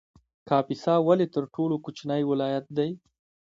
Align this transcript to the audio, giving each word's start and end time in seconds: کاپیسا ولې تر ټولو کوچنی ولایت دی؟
کاپیسا 0.49 0.93
ولې 1.07 1.27
تر 1.35 1.43
ټولو 1.53 1.75
کوچنی 1.85 2.21
ولایت 2.31 2.65
دی؟ 2.77 2.89